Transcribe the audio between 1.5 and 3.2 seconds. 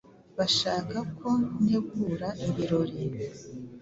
ntegura ibirori.